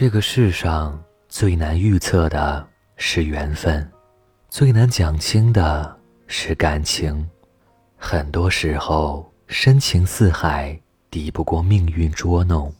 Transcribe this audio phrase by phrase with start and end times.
[0.00, 0.96] 这个世上
[1.28, 2.64] 最难预测的
[2.94, 3.84] 是缘分，
[4.48, 7.28] 最难讲清的是感情。
[7.96, 10.80] 很多时候，深情似海，
[11.10, 12.70] 抵不过命运捉弄；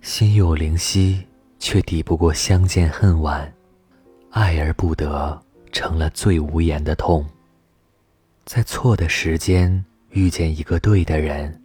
[0.00, 1.26] 心有灵犀，
[1.58, 3.52] 却抵不过相见恨晚。
[4.30, 5.38] 爱而不得，
[5.70, 7.26] 成了最无言的痛。
[8.46, 11.60] 在错的时间遇见一个对的人，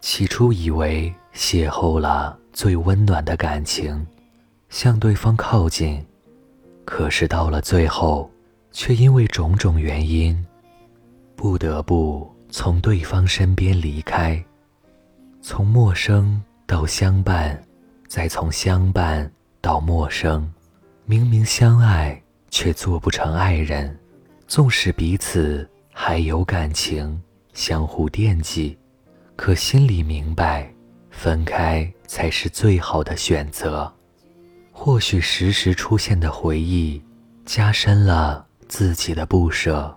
[0.00, 4.06] 起初以为邂逅了最温暖的感情，
[4.68, 6.04] 向对方靠近，
[6.84, 8.30] 可是到了最后，
[8.72, 10.44] 却因为种种原因，
[11.36, 14.42] 不得不从对方身边离开。
[15.40, 17.62] 从陌生到相伴，
[18.06, 19.30] 再从相伴
[19.60, 20.52] 到陌生，
[21.04, 22.20] 明明相爱，
[22.50, 23.98] 却做不成爱人。
[24.46, 25.68] 纵使彼此。
[26.00, 27.20] 还有感情，
[27.54, 28.78] 相互惦记，
[29.38, 30.68] 可心里明白，
[31.12, 33.90] 分开才是最好的选择。
[34.72, 37.00] 或许时时出现的回忆，
[37.46, 39.96] 加深了自己的不舍；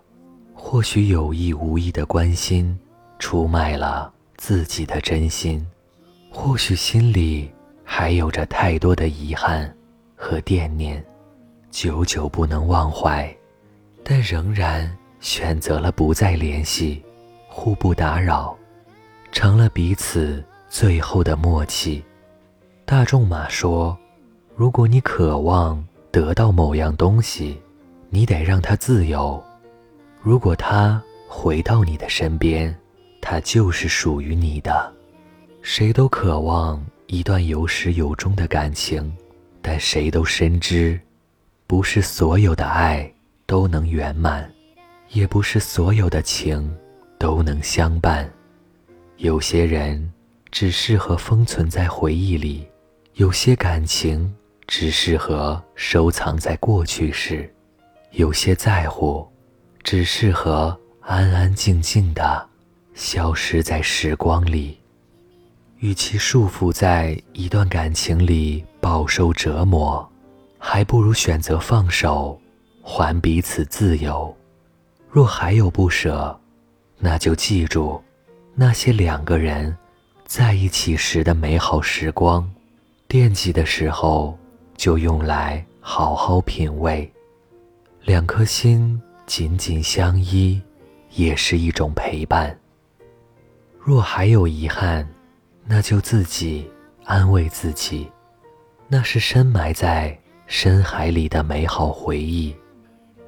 [0.53, 2.80] 或许有意无意的关心，
[3.17, 5.59] 出卖了自己的真心；
[6.31, 7.52] 或许心里
[7.84, 9.75] 还有着太多的遗憾
[10.16, 11.03] 和惦念，
[11.72, 13.36] 久久不能忘怀，
[14.03, 14.95] 但仍然。
[15.19, 17.03] 选择了不再联系，
[17.47, 18.58] 互不打扰，
[19.32, 22.04] 成了彼此最后的默契。
[22.86, 23.98] 大仲马说
[24.56, 27.59] ：“如果你渴望得到某样东西，
[28.09, 29.42] 你得让它自由。
[30.22, 32.76] 如果它回到你的身边，
[33.22, 34.92] 它就是属于你的。
[35.62, 39.12] 谁都渴望一段有始有终的感情，
[39.62, 41.00] 但谁都深知，
[41.68, 43.12] 不是所有的爱
[43.46, 44.50] 都能圆满。”
[45.14, 46.74] 也不是所有的情
[47.20, 48.32] 都能相伴，
[49.22, 50.11] 有些人
[50.50, 52.67] 只适合封存在回忆里，
[53.14, 54.33] 有些感情
[54.66, 57.47] 只适合收藏在过去时，
[58.13, 59.31] 有些在乎
[59.83, 62.50] 只适合安安静静的
[62.96, 64.79] 消失在时光里。
[65.78, 70.12] 与其束缚在一段感情里饱受折磨，
[70.57, 72.41] 还不如选择放手，
[72.81, 74.35] 还彼此自由。
[75.12, 76.35] 若还有不舍，
[76.97, 78.03] 那就记住
[78.63, 79.75] 那些两个人
[80.27, 82.47] 在一起时的美好时光。
[83.07, 84.38] 惦记的时候，
[84.77, 87.11] 就用来好好品味。
[88.03, 90.61] 两颗心紧紧相依，
[91.09, 92.55] 也是一种陪伴。
[93.79, 95.09] 若还有遗憾，
[95.66, 96.69] 那就自己
[97.05, 98.07] 安慰自己，
[98.88, 102.55] 那是深埋在深海里的美好回忆。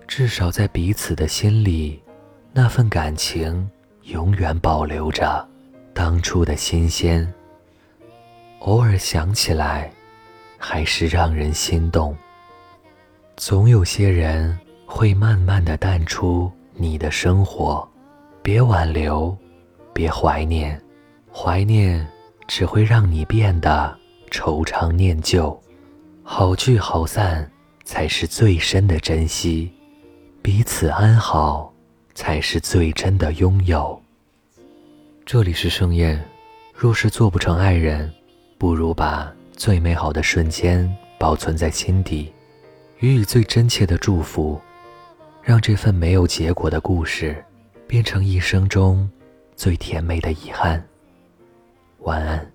[0.08, 2.00] 至少在彼此的心里，
[2.52, 3.68] 那份感情
[4.04, 5.48] 永远保留着
[5.94, 7.32] 当初的新鲜。
[8.60, 9.92] 偶尔想起来，
[10.58, 12.16] 还是让人心动。
[13.38, 17.88] 总有些人会慢慢的淡出你的生活，
[18.42, 19.36] 别挽留，
[19.94, 20.80] 别怀念，
[21.32, 22.06] 怀念
[22.48, 23.98] 只会让你变得
[24.30, 25.60] 惆怅念旧。
[26.24, 27.50] 好聚好散，
[27.84, 29.72] 才是最深的珍惜。
[30.42, 31.73] 彼此安好，
[32.16, 34.02] 才是最真的拥有。
[35.26, 36.24] 这里是盛宴，
[36.74, 38.12] 若是做不成爱人，
[38.58, 42.32] 不如把最美好的瞬间保存在心底，
[43.00, 44.60] 予以最真切的祝福，
[45.42, 47.44] 让这份没有结果的故事，
[47.88, 49.10] 变成一生中
[49.56, 50.86] 最甜美的遗憾。
[52.00, 52.52] 晚安。